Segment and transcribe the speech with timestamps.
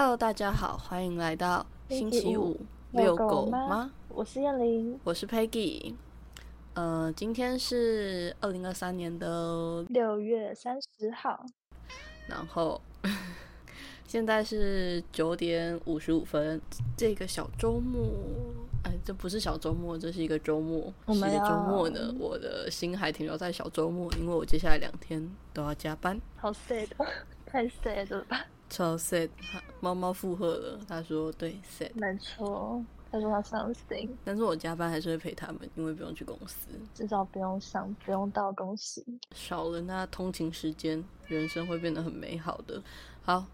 [0.00, 2.56] Hello，大家好，欢迎来到星期五
[2.92, 3.90] 遛遛狗狗吗吗？
[4.10, 5.92] 我是燕玲，我是 Peggy。
[6.74, 11.44] 呃，今天是二零二三年的，六月三十号，
[12.28, 12.80] 然后
[14.06, 16.60] 现在是九点五十五分。
[16.96, 18.08] 这个小周末，
[18.84, 20.94] 哎，这不是小周末，这是一个周末。
[21.06, 26.20] 我们是一个周末呢，我的心还停留在小周末，因为我接下来两天都要加班。
[26.36, 27.06] 好 sad，哦
[27.44, 28.46] 太 sad 了吧？
[28.68, 29.28] 超 sad，
[29.80, 39.04] 猫猫附和了，他说对 sad，没错，他说他伤心，但是我加班还是会陪他们，因为不用去公司，至少不用上，不用到公司。
[39.34, 42.82] 少了那通勤时间，人生会变得很美好的。
[43.22, 43.46] 好，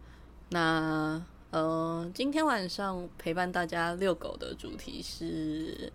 [0.51, 5.93] 那呃，今天晚上陪伴大家遛狗的主题是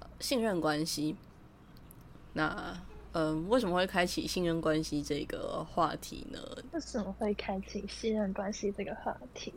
[0.00, 1.14] 呃信任关系。
[2.32, 2.74] 那
[3.14, 6.38] 嗯、为什么会开启信任关系这个话题呢？
[6.72, 9.54] 为什么会开启信任关系这个话题？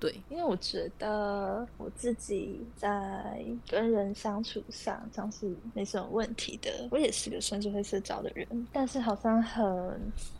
[0.00, 9.64] 对，因为我觉得我自己在跟人相处上像是没什么问题的，我也是个算是会社交的人，但是好像很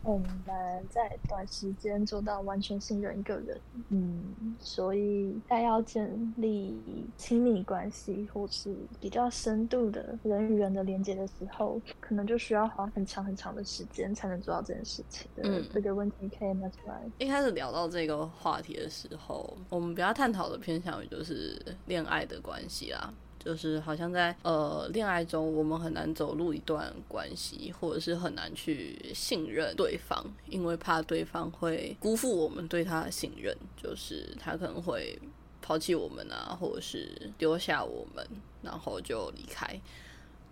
[0.03, 3.61] 很难在短时间做到完全信任一个人。
[3.89, 6.75] 嗯，所以在要建立
[7.15, 15.29] 亲密关系或是比较深度的人与人的连接的时候，可能就需要花很长很长的时间才能做到这件事情。
[15.43, 23.13] 嗯这个问题可以拿出来一开始聊到这个话题的时候，我们比较探讨的偏向于就是恋爱的关系啦。
[23.43, 35.19] 就是好像在呃恋爱中，我们很难走入一段关系，或者是很难去信任对方，因为怕对方会辜负我们对他的信任，就是他可能会
[35.59, 38.23] 抛弃我们啊，或者是丢下我们，
[38.61, 39.81] 然后就离开。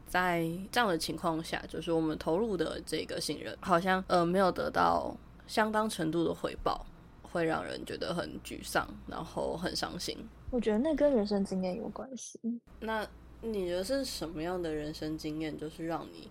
[0.08, 6.84] 在这样的情况下，就是我们投入的这个信任，好像呃没有得到相当程度的回报，
[7.32, 10.18] 会让人觉得很沮丧，然后很伤心。
[10.52, 12.40] 我觉得那跟人生经验有关系。
[12.80, 13.08] 那
[13.42, 16.30] 你觉得是什么样的人生经验，就是让你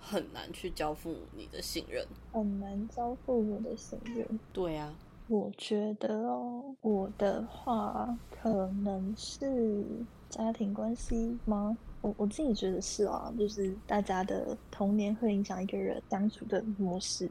[0.00, 2.06] 很难去交付你的信任？
[2.32, 4.40] 很难交付我的信任。
[4.52, 4.94] 对啊，
[5.28, 9.84] 我觉得哦，我的话可能是
[10.28, 11.76] 家庭关系吗？
[12.00, 17.30] 我我自己觉得是啊，就是大家的童年会影响一个人相处的模式。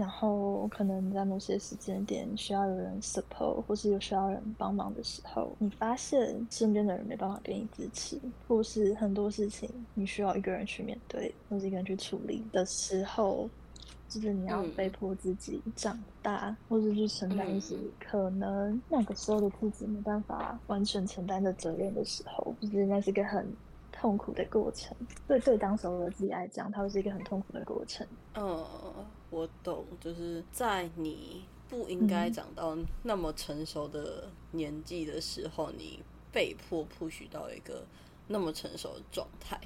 [0.00, 8.18] 然后可能在某些时间点需要有人 support，或是有需要人帮忙的时候，你发现身边的人没办法给你支持，
[8.48, 13.46] 或是很多事情你需要一个人去面对，或是一个人去处理的时候，
[14.08, 23.46] 就是你要嗯被迫自己长大，或者去承担一些嗯可能那个时候的自己没办法完全承担的责任的时候，就是那是一个很
[23.92, 24.96] 痛苦的过程。
[25.28, 28.06] 对对，当时候的自己来讲，它会是一个很痛苦的过程。
[28.34, 28.64] 嗯，
[29.30, 32.32] 我懂，就是在你不应该嗯。
[32.32, 36.00] 长到那么成熟的年纪的时候，你
[36.32, 37.86] 被迫 push 到一个
[38.26, 39.58] 那么成熟的状态，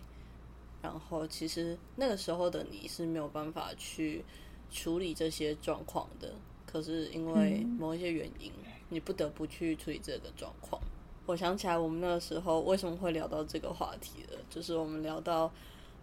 [0.82, 4.24] 然后其实那个时候的你是没有办法去
[4.70, 6.34] 处理这些状况的，
[6.66, 7.76] 可是因为嗯。
[7.78, 8.52] 某一些原因，
[8.90, 10.80] 你不得不去处理这个状况。
[11.26, 15.50] 我想起来，我们那个时候为什么会聊到这个话题了，就是我们聊到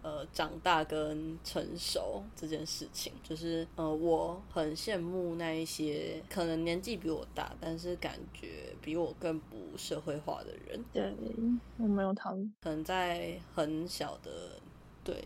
[0.02, 11.14] 呃长大跟成熟这件事情，就是呃我很羡慕那一些可能年纪比我大，但是感觉比我更不社会化的人，对，
[11.78, 12.52] 我没有讨论。
[12.60, 14.58] 可能在很小的
[15.04, 15.24] 对，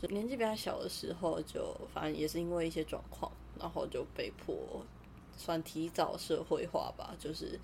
[0.00, 4.84] 就年纪比较小的时候就，反正也是因为一些状况，然后就被迫
[5.36, 7.58] 算提早社会化吧，就是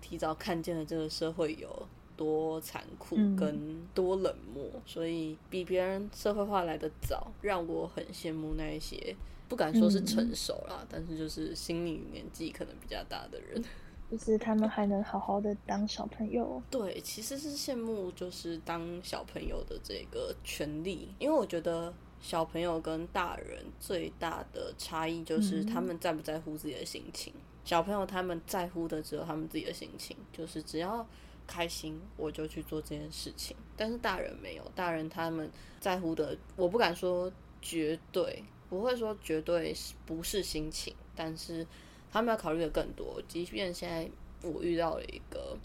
[0.00, 9.14] 提早看见了这个社会有多残酷嗯跟多冷漠，所以比别人社会化来的早，让我很羡慕那一些。
[9.46, 13.62] 不敢说是嗯成熟啦，但是就是心理年纪可能比较大的人。
[14.10, 16.62] 就是他们还能好好的当小朋友。
[16.70, 27.32] 对，其实是羡慕就是当小朋友的这个权利，因为我觉得小朋友跟大人最大的差异就是嗯他们在不在乎自己的心情。
[27.64, 31.06] 小朋友他们在乎的只有他们自己的心情，就是只要
[31.46, 33.56] 开心我就去做这件事情。
[33.76, 35.50] 但是大人没有，大人他们
[35.80, 37.30] 在乎的，我不敢说
[37.60, 39.74] 绝对，不会说绝对
[40.06, 41.66] 不是心情，但是
[42.10, 43.20] 他们要考虑的更多。
[43.26, 44.08] 即便现在
[44.48, 45.56] 我遇到了一个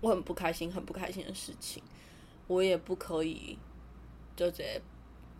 [0.00, 1.82] 我很不开心、很不开心的事情，
[2.46, 3.58] 我也不可以
[4.36, 4.80] 就直接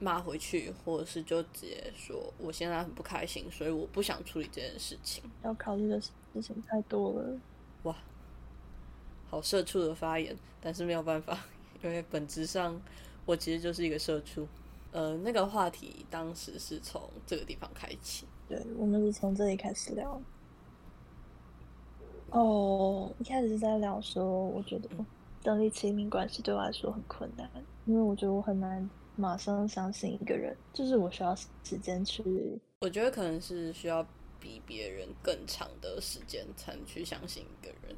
[0.00, 5.22] 骂回去，或者是就直接说我现在很不开心，所以我不想处理这件事情。
[5.44, 6.10] 要考虑的事
[6.40, 7.38] 情太多了。
[7.84, 7.96] 哇，
[9.32, 11.38] 好社畜的发言，但是没有办法，
[11.82, 12.78] 因为本质上
[13.24, 14.46] 我其实就是一个社畜。
[14.90, 18.26] 呃，那个话题当时是从这个地方开启。
[18.46, 20.20] 对，我们是从这里开始聊。
[22.28, 24.90] 哦，一开始是在聊说，我觉得
[25.42, 27.48] 建立亲密关系对我来说很困难，
[27.86, 28.86] 因为我觉得我很难
[29.16, 32.22] 马上相信一个人，就是我需要时间去。
[32.80, 34.06] 我觉得可能是需要
[34.38, 37.96] 比别人更长的时间才能去相信一个人。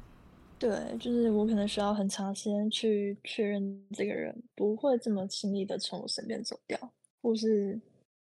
[0.57, 6.77] 对，就是我可能需要很长时间去确认这个人不会这么轻易的从我身边走掉，
[7.21, 7.79] 或是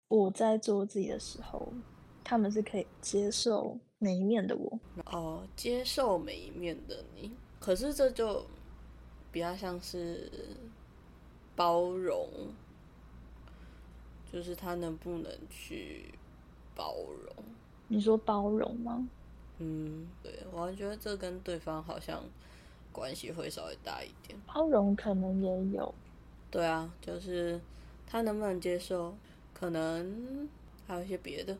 [0.07, 1.71] 我在做自己的时候，
[2.23, 3.77] 他们是可以接受。
[3.99, 8.45] 每一面的我哦，接受每一面的你，可是这就
[9.31, 10.31] 比较像是
[11.55, 12.29] 包容，
[14.31, 16.13] 就是他能不能去
[16.75, 17.43] 包容？
[17.87, 19.09] 你说包容吗？
[19.59, 22.23] 嗯，对，我觉得这跟对方好像
[22.91, 24.39] 关系会稍微大一点。
[24.45, 25.93] 包容可能也有，
[26.51, 27.59] 对啊，就是
[28.05, 29.15] 他能不能接受，
[29.53, 30.47] 可能
[30.87, 31.57] 还有一些别的。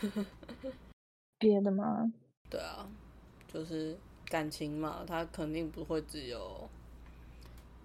[1.38, 2.12] 别的吗？
[2.50, 2.88] 对啊，
[3.52, 3.96] 就是
[4.26, 6.68] 感情嘛，他肯定不会只有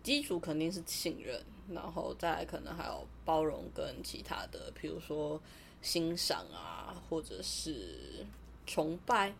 [0.01, 1.39] 基础，肯定是信任，
[1.69, 5.39] 然后再来可能还有包容跟其他的，比如说
[5.81, 8.25] 欣赏啊，或者是
[8.65, 9.33] 崇拜。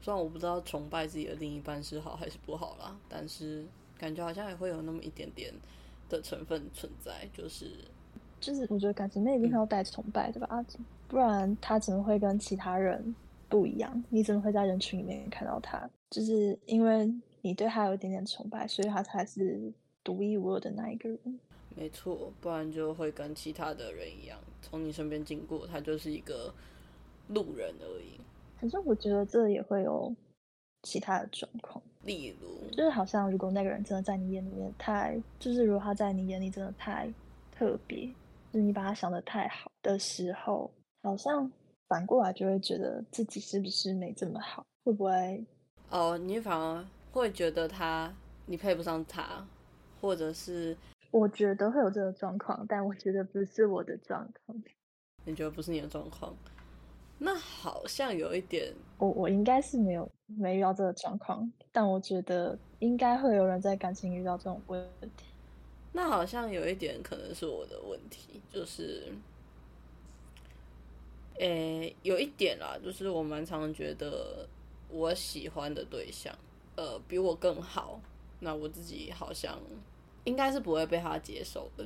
[0.00, 3.66] 虽然我不知道崇拜自己的另一半是好还是不好啦，但是
[3.98, 5.52] 感觉好像也会有那么一点点
[6.08, 7.72] 的成分存在，就是
[8.40, 10.46] 就是我觉得感情那一定要带崇拜，对吧？
[10.50, 10.64] 阿
[11.08, 13.14] 不然他怎么会跟其他人
[13.48, 14.04] 不一样？
[14.10, 15.88] 你怎么会在人群里面看到他？
[16.10, 19.72] 就是因为你对他有一点点崇拜，所以他才是
[20.04, 21.40] 独一无二的那一个人。
[21.74, 26.54] 没错，不然就会跟其他的人一样，从你身边经过，他就是一个
[27.28, 28.20] 路人而已。
[28.60, 30.14] 反正我觉得这也会有
[30.82, 37.12] 其他的状况，例如，就是好像如果那个人真的在你眼里面太，就是如果他在你眼里真的太
[37.52, 38.06] 特别，
[38.52, 40.70] 就是你把他想的太好的时候。
[41.02, 41.48] 好像
[41.86, 44.66] 反过来就会觉得自己是不是没这么好？
[44.82, 45.44] 会不会？
[45.88, 48.12] 哦，你反而会觉得他
[48.44, 49.46] 你配不上他，
[50.00, 50.76] 或者是？
[51.12, 54.60] 我觉得会有这个状况，但我觉得不是我的状况。
[55.24, 56.34] 你觉得不是你的状况？
[57.18, 64.82] 那好像有一点，我我应该是没有没遇到这个状况，但我觉得应该会有人在感情遇到这种问
[65.16, 65.26] 题。
[65.92, 69.04] 那好像有一点可能是我的问题，就是。
[71.38, 74.48] 诶，有一点啦，就是我蛮常觉得
[74.88, 76.34] 我喜欢的对象，
[76.76, 78.00] 呃，比我更好，
[78.40, 79.60] 那我自己好像
[80.24, 81.84] 应该是不会被他接受的，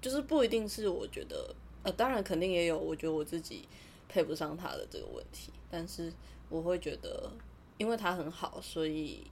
[0.00, 3.68] 就是不一定是我觉得，呃，当然肯定也有我觉得我自己
[4.08, 6.12] 配不上他的这个问题，但是
[6.48, 7.30] 我会觉得，
[7.78, 9.26] 因为他很好，所以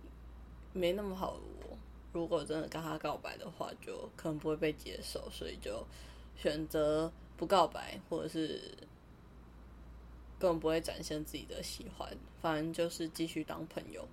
[0.73, 1.39] 没那么好。
[1.69, 1.77] 我
[2.13, 5.85] 如果真的跟他告白的话，就可能不会被接受，所以就
[6.37, 8.61] 选择不告白，或者是。
[10.37, 12.07] 根本不会展现自己的喜欢，
[12.43, 14.07] 反正就是继续当朋友。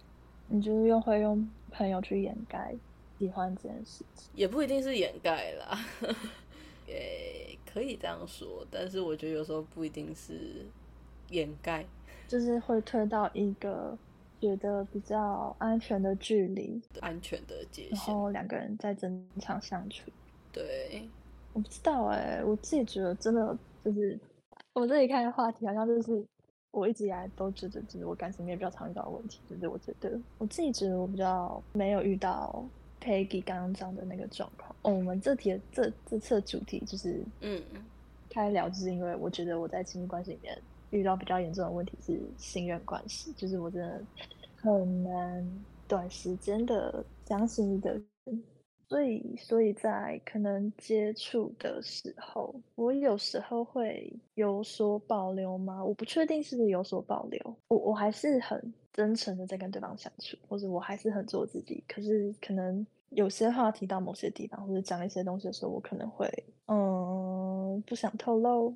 [0.47, 2.73] 你就是用会用朋友去掩盖
[3.19, 5.83] 喜欢这件事情，也不一定是掩盖啦，
[6.91, 8.65] 诶，可以这样说。
[8.69, 10.65] 但是我觉得有时候不一定是
[11.29, 11.85] 掩盖，
[12.27, 13.97] 就是会推到一个
[14.39, 20.11] 觉得比较安全的距离，安全的界限，然后两个人在正常相处。
[20.51, 21.09] 对，
[21.53, 24.19] 我不知道哎，我自己觉得真的就是。
[24.73, 26.25] 我这里看的话题好像就是
[26.71, 32.63] 我一直以来都觉得，就是我感情里面比较常遇到的问题，就是我觉得我自己觉得我比较没有遇到
[33.01, 34.75] Peggy 刚刚讲的那个状况。
[34.83, 37.61] 哦，我们这题这这次的主题就是嗯
[38.29, 40.57] 开聊，就是因为我觉得我在亲密关系里面
[40.91, 44.01] 遇到比较严重的问题是信任关系，就是我真的
[44.57, 48.03] 很难短时间的相信一个人。
[48.87, 55.81] 所以，所以在可能接触的时候，我有时候会有所保留吗？
[55.81, 57.55] 我不确定是不是有所保留。
[57.69, 58.61] 我我还是很
[58.93, 61.83] 真诚的在跟对方相处，或者我还是很做自己。
[61.87, 66.27] 可是，可能有些话题到某些地方，或者讲一些东西的时候，我可能会
[66.67, 68.75] 嗯不想透露。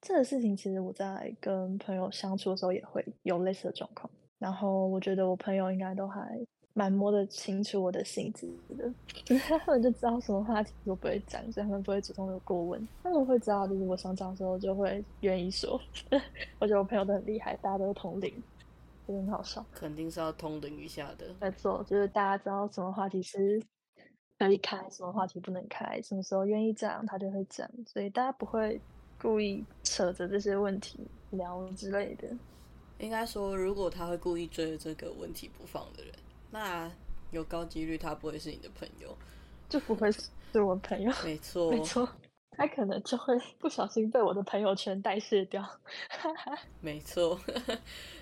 [0.00, 4.10] 这个事情其实我在跟朋友相处的时候也会有类似的状况。
[4.38, 6.44] 然后，我觉得我朋友应该都还。
[6.74, 8.90] 蛮摸得清楚我的性质的，
[9.46, 12.88] 他们就知道什么话题我不会讲，所以他们不会主动的过问。
[13.02, 15.78] 他们会知道，就是我想讲的时候就会愿意说。
[16.58, 18.32] 我觉得我朋友都很厉害，大家都是同龄，
[19.12, 19.64] 就很好笑。
[19.72, 21.26] 肯定是要通灵一下的。
[21.40, 23.62] 没错，就是大家知道什么话题是
[24.38, 27.68] 可以开，什么话题不能开，什么时候愿意讲，他就会讲。
[27.86, 28.80] 所以大家不会
[29.20, 32.28] 故意扯着这些问题聊之类的。
[32.98, 36.12] 应该说，如果他会故意追着这个问题不放的人。
[36.50, 36.90] 那
[37.30, 39.16] 有高几率他不会是你的朋友，
[39.68, 41.10] 就不会是我朋友。
[41.24, 42.08] 没错， 没错。
[42.56, 45.66] 他可能就会不小心被我的朋友圈代谢掉。
[46.80, 47.38] 没错，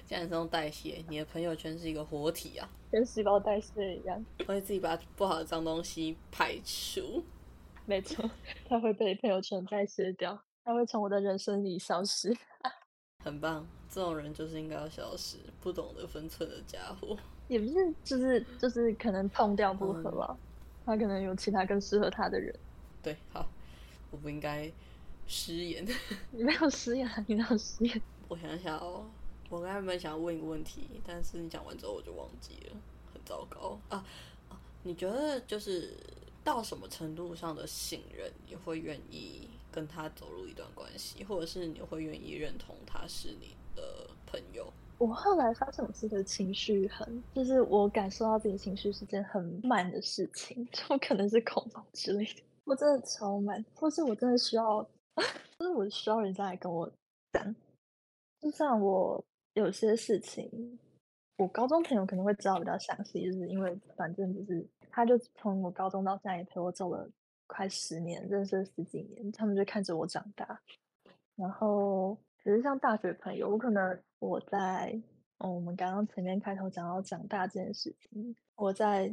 [0.07, 7.23] 像你这种代谢，你的朋友圈是一个活体啊，跟细胞代谢一样，会自己把不好的脏东西排除。
[7.87, 8.31] 没错，
[8.69, 12.37] 他会被朋友圈代谢掉，他会从我的人生里消失。
[13.25, 17.17] 很棒，这种人就是应该要消失，不懂得分寸的家伙。
[17.49, 20.39] 也不是，就是就是可能碰掉不合了，
[20.87, 22.55] 他可能有其他更适合他的人。
[23.03, 23.45] 对，好，
[24.11, 24.71] 我不应该
[25.27, 25.87] 失言。
[26.31, 28.01] 你没有失言，你没有失言。
[28.29, 29.09] 我想想哦，
[29.49, 32.77] 我刚才本想要问一个问题，但是你讲完之后我就忘记了，
[33.13, 34.05] 很糟糕啊
[34.49, 34.61] 啊！
[34.83, 35.97] 你觉得就是
[36.43, 39.49] 到什么程度上的信任，你会愿意？
[39.73, 44.69] 跟他走入一段关系，或者是你会愿意认同他是你的朋友？
[44.99, 52.43] 我后来发现我自己的情绪很，就是我感受到自己情绪是件很慢的事情， 就可能是恐慌之类的。
[52.65, 54.83] 我真的超慢，或是我真的需要，
[55.59, 56.91] 就是我需要人家来跟我
[57.33, 57.55] 讲。
[58.41, 59.23] 就像我
[59.55, 60.79] 有些事情，
[61.37, 67.09] 我高中朋友可能会知道比较详细，就是因为反正就是他就从我高中到现在也陪我走了。
[67.53, 70.61] 快十年，认识了十几年，他们就看着我长大。
[71.35, 74.93] 然后，只是像大学朋友，我可能我在，
[75.39, 79.13] 嗯，我们刚刚前面开头讲到长大这件事情，我在，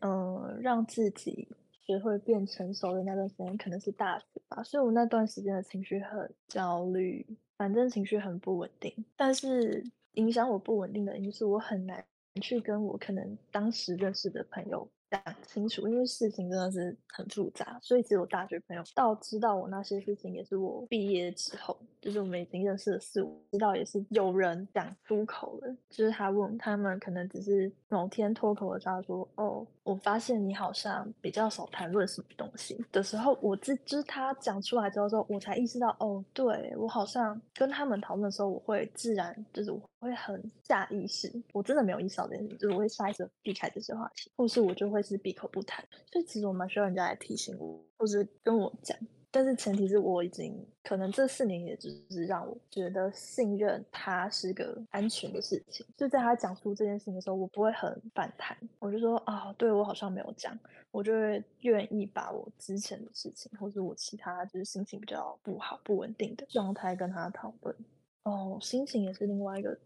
[0.00, 1.48] 嗯，让自己
[1.84, 4.62] 学会变成熟的那段时间，可能是大学吧。
[4.62, 9.04] 所以我那段时间的情绪很焦虑，反正情绪很不稳定。
[9.16, 9.84] 但是
[10.14, 12.04] 影响我不稳定的因素，我很难
[12.40, 14.88] 去跟我可能当时认识的朋友。
[15.12, 45.02] 讲清楚，因为事情真的是很复杂，所以其实我大学朋友到知道我那些事情，也是我毕业之后，就是我们已经认识了四五，知道也是有人讲出口了，就是他问他们，可能只是某天脱口而出说：“哦，我发现你好像比较少谈论什么东西。”的时候，我自就是他讲出来之后，之后我才意识到，哦，对我好像跟他们讨论的时候，我会自然就是我会很下意识，我真的没有意识到这件事，就是我会下意识避开这些话题，或是我就会。
[45.02, 48.96] 是闭口不谈，所以其实我蛮需要人家来提醒我，或者跟我讲。
[49.32, 55.84] 但是前提是我已经可能这四年也只是让我觉得信任他是个安全的事情。
[55.96, 60.56] 就在他讲出这件事情的时候，我不会很反弹，我就说啊，对我好像没有讲，
[60.92, 67.74] 我就会愿意把我之前的事情，或者我其他就是心情比较不好、不稳定的状态跟他讨论。
[68.22, 69.76] 哦，心情也是另外一个，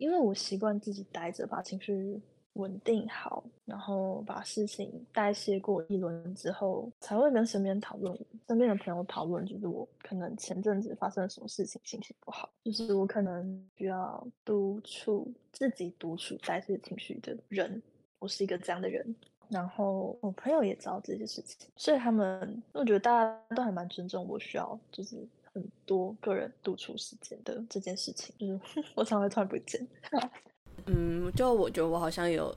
[0.00, 2.20] 因为我习惯自己待着，把情绪。
[2.54, 8.12] 稳定好，然后把事情代谢过一轮之后，才会跟身边讨论。
[8.48, 17.80] 身边的朋友讨论，就是我可能前阵子发生了什么事情，心情不好，就是我可能需要独处，自己独处代谢情绪的人。
[18.18, 19.14] 我是一个这样的人，
[19.48, 25.16] 然后我朋友也知道这些事情，所以他们，我觉得大家都还蛮尊重我需要，就是
[25.52, 28.34] 很多个人独处时间的这件事情。
[28.38, 29.86] 就是 我常会突然不见。
[30.86, 32.54] 嗯，就我觉得我好像有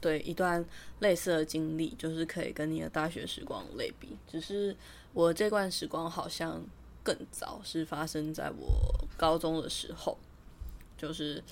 [0.00, 0.64] 对一段
[1.00, 4.16] 类似的经历，就是可以跟你的大学时光类比。
[4.26, 4.76] 只是
[5.12, 6.60] 我这段时光好像
[7.02, 10.18] 更早，是发生在我高中的时候。
[10.96, 11.42] 就是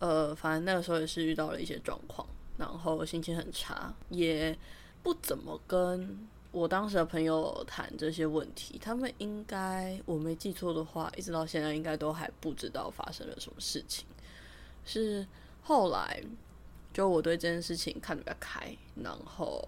[0.00, 2.28] 呃，反正那个时候也是遇到了一些状况，
[2.58, 4.54] 然后心情很差，也
[5.02, 8.78] 不怎么跟我当时的朋友谈这些问题。
[8.78, 14.06] 他们应该我没记错的话，一直到现在应该都还不知道发生了什么事情。
[14.84, 15.26] 是。
[15.60, 16.22] 后来，
[16.94, 19.62] 就我对这件事情看得比较开，然后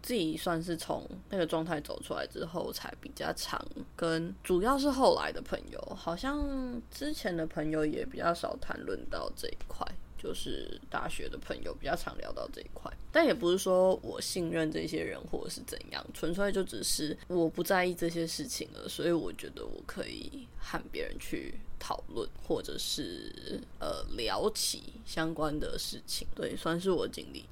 [0.00, 3.60] 自己算是从那个状态走出来之后，才比较常
[3.96, 9.84] 跟主要是后来的朋友，好像之前的朋友也比较少谈论到这一块。
[10.22, 27.46] 就是大学的朋友比较常聊到这一块，但也不是说我信任这些人或者是怎样，纯粹就只是我不在意这些事情了，所以我觉得我可以和别人去讨论，或者是呃聊起相关的事情，对，算是我经历。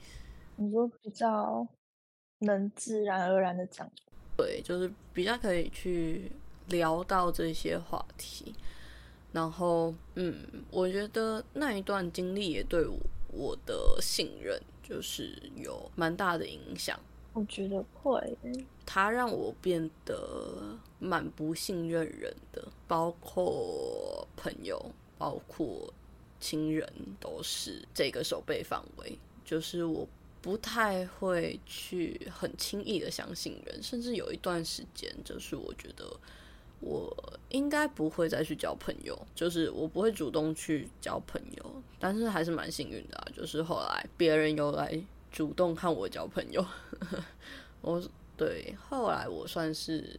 [0.56, 1.66] 你说比较
[2.40, 3.90] 能自然而然的讲，
[4.37, 6.30] 对，就是比较可以去
[6.66, 8.54] 聊到这些话题。
[9.30, 10.35] 然后，嗯，
[10.70, 12.99] 我觉得那一段经历也对我
[13.30, 16.99] 我的信任就是有蛮大的影响。
[17.35, 18.37] 我觉得会，
[18.87, 25.92] 他让我变得蛮不信任人的，包括朋友，包括
[26.40, 29.18] 亲人，都是这个手背范围。
[29.44, 30.08] 就是我
[30.40, 36.04] 不太会去很轻易的相信人，甚至有一段时间，就是我觉得。
[36.80, 37.14] 我
[37.49, 44.99] 应该不会再去交朋友，就是我不会主动去交朋友，但是还是蛮幸运的，就是后来别人有来
[45.32, 46.64] 主动看我交朋友，
[47.82, 48.02] 我
[48.37, 50.18] 对后来我算是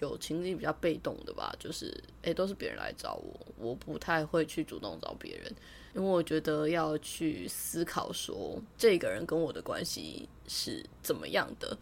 [0.00, 5.54] 有情里比较被动的吧，就是诶、都是别人来找我，我不太会去主动找别人，
[5.94, 11.76] 因为我觉得要去思考说这个人跟我的关系是怎么样的，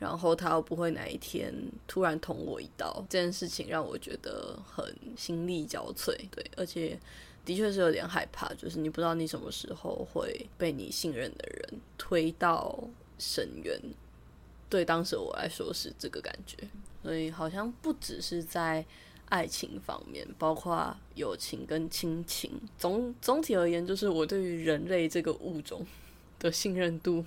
[0.00, 1.54] 然后他又不会哪一天
[1.86, 4.82] 突然捅我一刀，这件事情让我觉得很
[5.14, 6.98] 心力交瘁，对，而且
[7.44, 12.82] 的确是有点害怕，就是你不知道你什么时候会被你信任的人推到
[13.18, 13.78] 深渊。
[14.70, 16.56] 对当时我来说是这个感觉，
[17.02, 18.82] 所以好像不只是在
[19.28, 22.50] 爱情方面，包括友情跟亲情。
[22.78, 25.86] 总总体而言，就是我对于人类这个物种
[26.38, 27.22] 的信任度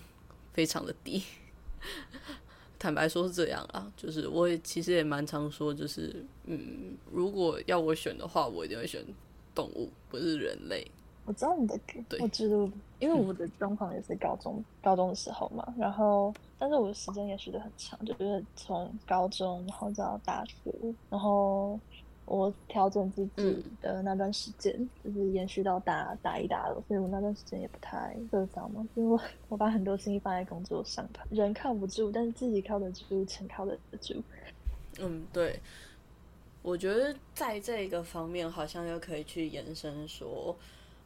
[0.54, 1.22] 非常的低。
[2.84, 6.14] 坦白说是这样啊，就是我也其实也蛮常说，就是
[6.44, 9.02] 嗯，如果要我选的话，我一定会选
[9.56, 10.86] 动物，不是人类。
[11.24, 20.54] 我知道你的对，我知道，因为我的状况也是高中高中的时候嘛，然后但是我的时间也学的很长，就是从高中然后到大学，
[21.10, 21.80] 然后
[22.26, 34.22] 我调整自己嗯的那段时间，就是延续到大大一大二，所以我那段时间也不太社交嘛，因为我 我把很多心力放在工作上吧，人靠不住，但是自己靠得住，钱靠得住。
[35.00, 35.60] 嗯，对，
[36.62, 40.56] 我觉得在这个方面好像又可以去延伸说，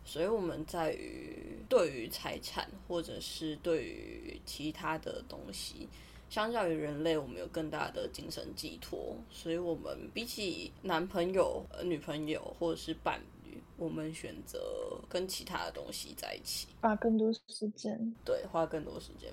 [0.05, 5.89] 所以我们在于对于财产或者是对于其他的东西，
[6.29, 16.67] 相较于人类，我们有更大的精神寄托，所以我们比起男朋友、呃女朋友或者是伴侣，我们选择跟其他的东西在一起。
[16.81, 19.31] 花更多时间，对，花更多时间。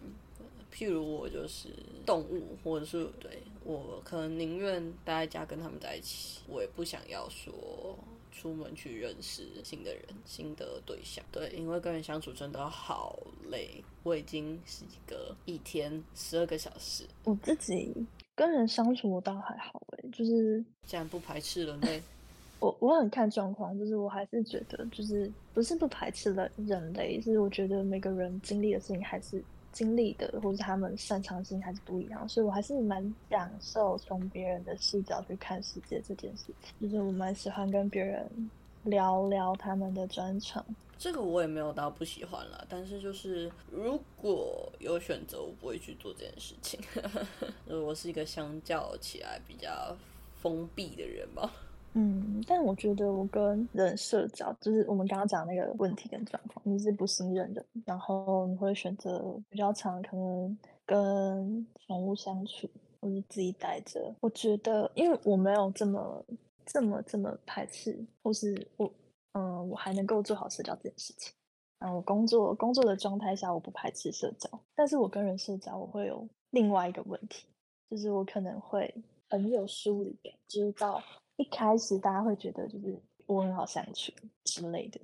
[0.72, 1.68] 譬如我就是
[2.04, 7.96] 动物，或者是对我可能宁愿待在家跟他们在一起，我也不想要说
[8.44, 11.24] 出门去认识新的人、新的对象。
[11.32, 13.18] 对，因为跟人相处真的好
[13.50, 22.02] 累，我已经是一个一天十二个小时，我自己跟人相处我倒还好诶、就是竟然不排斥人类。
[22.60, 29.42] 我我很看状况，就是我还是觉得，就是不是不排斥了人类，是我觉得每个人经历的事情还是
[29.74, 38.50] 经历的，或者他们擅长性还是不一样，所以我还是蛮享受从别人的视角去看世界这件事情，就是我蛮喜欢跟别人
[38.84, 40.64] 聊聊他们的专长。
[40.96, 46.80] 这个我也没有到不喜欢啦，但是就是如果有选择，我不会去做这件事情。
[47.66, 49.94] 我是一个相较起来比较
[50.40, 51.52] 封闭的人吧。
[51.96, 62.68] 嗯，但我觉得我跟人社交，就是我们刚刚讲那个问题跟状况，你是不信任人，然后你会选择比较长，可能跟宠物相处，
[63.00, 64.12] 或是自己待着。
[64.20, 66.24] 我觉得，因为我没有这么、
[66.66, 68.90] 这么、这么排斥，或是我，
[69.34, 71.32] 嗯，我还能够做好社交这件事情。
[71.78, 77.46] 嗯，我工作工作的状态下，我不排斥社交，但是我跟人社交，我会有另外一个问题，
[77.88, 78.92] 就是我可能会
[79.30, 81.00] 很有疏离感，就是到
[81.36, 84.12] 一开始大家会觉得就是我很好相处
[84.44, 85.00] 之类的，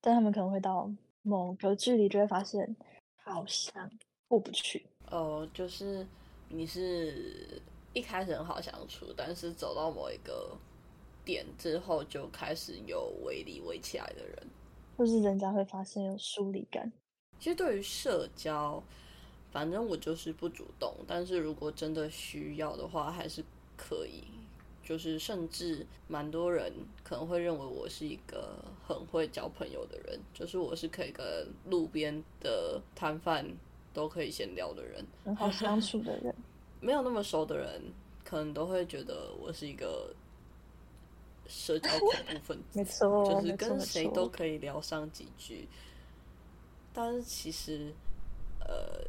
[0.00, 0.90] 但他们可能会到
[1.22, 2.76] 某个距离就会发现
[3.16, 3.90] 好像
[4.28, 4.86] 过不去。
[5.08, 6.06] 哦，就是
[6.48, 7.60] 你是
[7.92, 10.56] 一开始很好相处，但是走到某一个
[11.24, 14.46] 点之后，就开始有围篱围起来的人。
[14.96, 16.92] 或是人家会发现有疏离感。
[17.38, 18.82] 其实对于社交，
[19.50, 23.42] 反正我就是不主动，但是如果真的需要的话，还是
[23.76, 24.24] 可以。
[24.90, 26.72] 就是甚至蛮多人
[27.04, 31.24] 可能会认为我是一个很会交朋友的人，就是我是可以跟
[31.66, 33.46] 路边的摊贩
[33.94, 36.34] 都可以闲聊的人，很好相处的人，
[36.82, 37.80] 没有那么熟的人，
[38.24, 40.12] 可能都会觉得我是一个
[41.46, 42.64] 社交恐怖分子。
[42.80, 45.68] 没错，就是跟谁都可以聊上几句。
[46.92, 47.94] 但是其实，
[48.58, 49.06] 呃，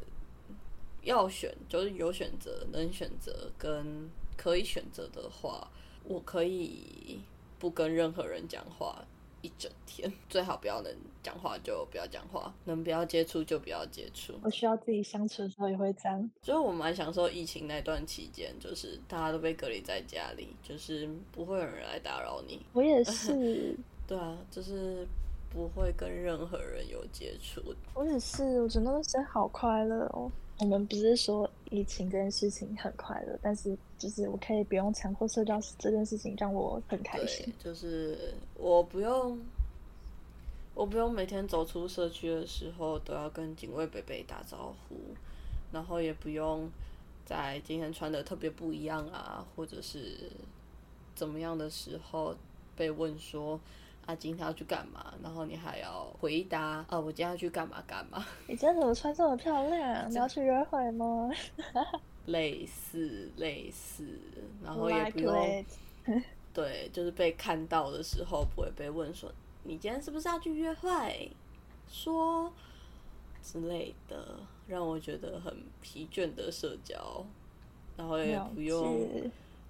[1.02, 5.68] 要选就是有选择，能选择跟可以选择的话，
[6.04, 7.20] 我可以
[7.58, 9.04] 不跟任何人讲话
[9.40, 10.92] 一整天，最好不要能
[11.22, 14.34] 讲话就不要讲话，能不要接触就不要接触。
[14.42, 16.30] 我需要自己相处的时候也会这样。
[16.42, 22.64] 所以我蛮享受疫情那段期间，就是大家都被隔离在家里，就是不会有人来打扰你。
[22.72, 25.06] 我也是， 对啊，就是
[25.50, 27.60] 不会跟任何人有接触。
[27.94, 30.30] 我也是，我觉得那段时间好快乐哦。
[30.58, 39.38] 我们不是说疫情这件事情很快乐，但是就是我可以不用强迫社交这件事情让我很开心。，就是我不用，
[40.74, 44.96] 我不用每天走出社区的时候都要跟警卫北北打招呼，
[45.72, 46.70] 然后也不用
[47.24, 50.30] 在今天穿的特别不一样啊，或者是
[51.14, 52.36] 怎么样的时候
[52.76, 53.58] 被问说。
[54.06, 55.14] 啊，今天要去干嘛？
[55.22, 58.24] 然后你还要回答啊，我今天要去干嘛干嘛？
[58.48, 60.10] 你今天怎么穿这么漂亮？
[60.10, 61.30] 你要去约会吗？
[62.26, 64.04] 类似类似，
[64.62, 65.64] 然后也不用
[66.54, 69.32] 对，就是被看到的时候不会被问说
[69.64, 71.30] 你今天是不是要去约会，
[71.88, 72.52] 说
[73.42, 77.24] 之类的，让我觉得很疲倦的社交，
[77.96, 79.08] 然后也不用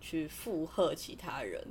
[0.01, 1.62] 去附和其他人，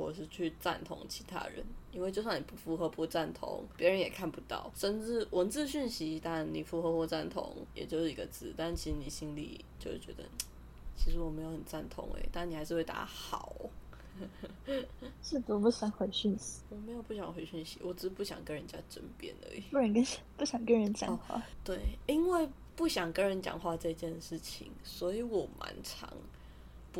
[0.00, 4.70] 或者是去赞同其他人，因为就算你不符合、不赞同，别人也看不到。
[4.74, 10.24] 甚至文字讯息，但你符合或赞同，也就是一个字，但其实你心里就是觉得，
[10.96, 13.54] 其实我没有很赞同诶，但你还是会打好。
[15.22, 19.60] 是多不想回讯息，我没有不想回讯息，我只是不想跟人家争辩而已。
[19.70, 20.02] 不然跟
[20.38, 21.42] 不想跟人讲话。
[21.62, 26.10] 对，因为不想跟人讲话这件事情，所以我蛮常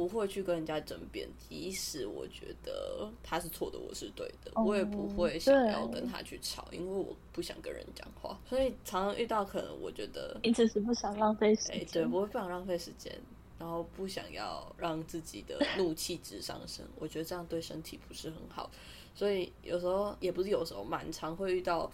[0.04, 11.88] 不会去跟人家争辩，即使我觉得他是错的，我是对的，哦我也不会想要跟他去吵，因为我不想跟人讲话，所以常常遇到可能我觉得，你只是不想浪费时哎、间。
[11.92, 13.10] 对，我会不想浪费时间。
[13.58, 18.70] 然后不想要让自己的怒气值上升，我觉得这样对身体不是很好，
[19.14, 21.90] 所以有时候也不是有时候，蛮常会遇到，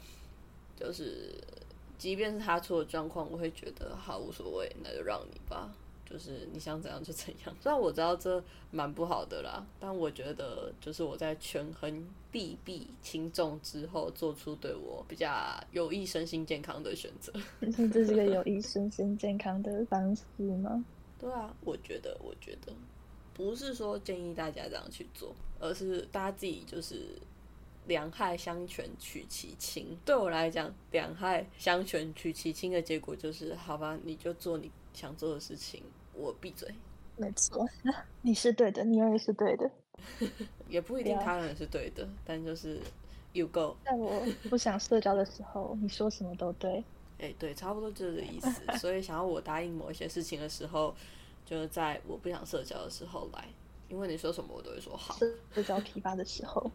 [0.74, 1.32] 就是
[1.96, 5.72] 即便是他错的状况，我会觉得好无所谓，那就让你吧，
[6.12, 7.56] 就是你想怎样就怎样。
[7.58, 15.32] 虽然我知道这蛮不好的啦，但我觉得就是我在权衡利弊轻重之后，做出对我比较
[15.70, 17.32] 有益身心健康的选择。
[17.90, 20.84] 这是个有益身心健康的方式吗？
[21.18, 22.72] 对啊，我觉得，我觉得
[23.32, 27.06] 不是说建议大家这样去做，而是大家自己就是
[27.86, 29.98] 两害相权取其轻。
[30.04, 35.82] 对我来讲，两害相权取其轻的结果就是，好吧，你就做你想做的事情，
[36.14, 36.68] 我闭嘴。
[37.16, 37.68] 没错，
[38.22, 39.70] 你是对的，你永远是对的。
[40.68, 42.80] 也不一定他人是对的，但就是
[43.32, 43.76] you go。
[43.84, 46.82] 在我不想社交的时候，你说什么都对。
[47.18, 48.78] 哎、对，差不多就是这个意思。
[48.78, 50.92] 所以想要我答应某一些事情的时候，
[51.46, 53.46] 就是在我不想社交的时候来，
[53.88, 55.16] 因为你说什么我都会说好。
[55.54, 56.68] 社交疲乏的时候，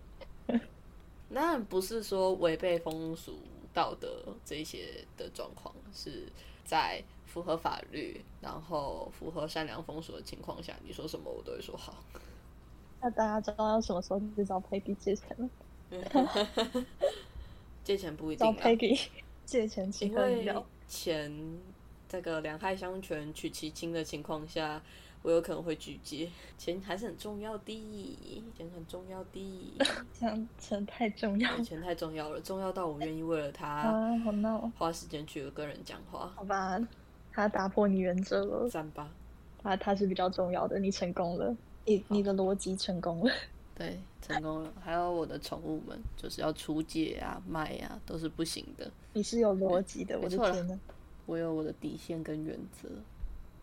[1.28, 3.40] 那不是说违背风俗
[3.74, 6.32] 道德这一些的状况，是
[6.64, 7.04] 在
[7.38, 11.94] 符合法律，然后符合善良风俗的情况下，你说什么我都会说好。
[13.00, 15.48] 那大家知道要什么时候去找 Peggy 借钱吗？
[17.84, 19.00] 借钱不一定找，Peggy
[19.46, 20.66] 借钱请因为喝饮料。
[20.88, 21.60] 钱
[22.10, 24.82] 这个两害相权取其轻的情况下，
[25.22, 26.28] 我有可能会拒接。
[26.58, 29.74] 钱还是很重要的，钱很重要的，
[30.20, 34.18] 这样钱太重要钱太重要了，重要到我愿意为了他啊！
[34.26, 36.34] 好闹，花时间去跟人讲话。
[36.36, 36.80] 好吧，
[37.38, 39.08] 他打破你原则了，三八。
[39.62, 43.32] 他他是比较重要的，你成功了，你你的逻辑成功了。
[43.78, 44.74] 对，成功了。
[44.80, 48.90] 还有我的宠物们，就是要出借啊、卖啊，都是不行的。
[49.14, 50.80] 你是有逻辑的，我的天呐！
[51.28, 52.90] 我有我的底线跟原则。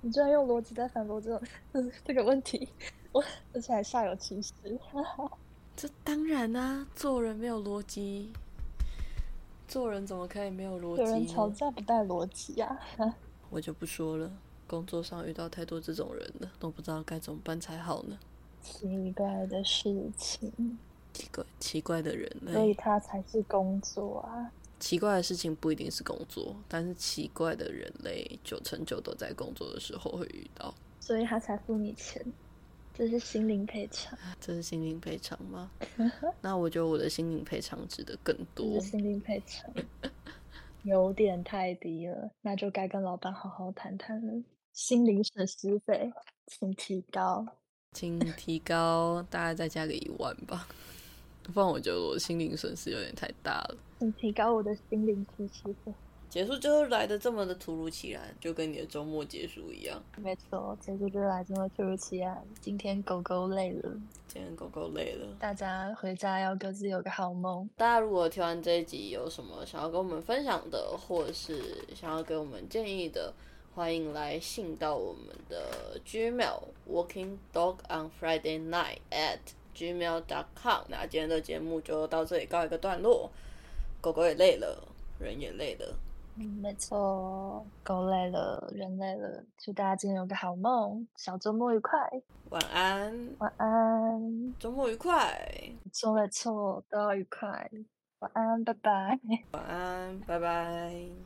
[0.02, 1.42] 你居然用逻辑在反驳这种
[2.04, 2.68] 这个问题，
[3.10, 4.52] 我而且还煞有其事。
[5.74, 8.30] 这当然啦、做人没有逻辑，
[9.66, 11.50] 做人怎么可以没有逻辑有人吵？
[11.50, 12.78] 架不带逻辑啊！
[13.54, 14.28] 我就不说了。
[14.66, 18.18] 工作上遇到太多这种人了，都不知道该怎么办才好呢。
[18.60, 20.76] 奇怪的事情，
[21.12, 24.50] 奇怪，奇怪的人类所以他，才是工作啊！
[24.80, 30.74] 奇怪的事情不一定是工作，但是奇怪的人类九成九都在工作的时候会遇到。
[30.98, 32.24] 所以他才付你钱，
[32.92, 35.70] 这是心灵赔偿，这是心灵赔偿吗？
[36.42, 38.80] 那我觉得我的心灵赔偿值得更多。
[38.80, 39.70] 心灵赔偿，
[40.84, 44.42] 有点太低了，那就该跟老板好好谈谈了。
[44.74, 46.12] 心灵损失费，
[46.46, 47.46] 请提高。
[47.92, 50.68] 请提高，大概再加个一万吧，
[51.42, 53.76] 不然我觉得我心灵损失有点太大了。
[53.98, 55.94] 请提高我的心灵损失费。
[56.34, 60.02] 结束就是来的这么的突如其来，就跟你的周末结束一样。
[60.16, 62.42] 没错，结束就来这么突如其来。
[62.60, 63.88] 今天狗狗累了，
[64.26, 67.70] 今天狗狗累了，大家回家要各自有个好梦。
[67.76, 71.62] 大家如果听完这一集有什么想要跟我们分享的，或者是
[71.94, 73.32] 想要给我们建议的，
[73.72, 79.38] 欢迎来信到我们的 Gmail Working Dog on Friday Night at
[79.76, 80.82] gmail.com。
[80.88, 83.30] 那今天的节目就到这里告一个段落，
[84.00, 84.82] 狗狗也累了，
[85.20, 85.96] 人也累了。
[86.36, 91.98] 嗯，没错，狗累了，人累了，祝大家今天有个好梦，小周末愉快，
[92.50, 94.54] 晚安，晚安。
[94.58, 95.32] 周末愉快，
[95.92, 97.70] 错没错，都要愉快，
[98.18, 99.20] 晚安，拜拜。
[99.52, 101.24] 晚安，拜拜。